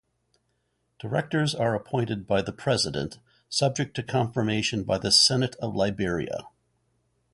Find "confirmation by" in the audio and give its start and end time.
4.01-4.97